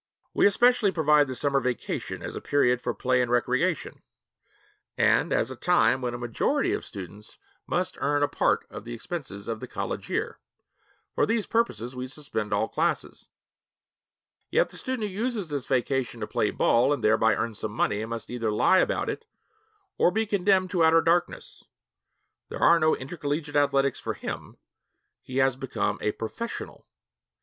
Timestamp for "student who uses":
14.77-15.49